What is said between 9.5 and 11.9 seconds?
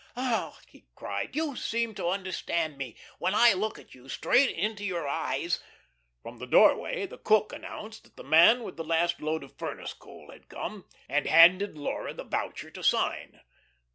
furnace coal had come, and handed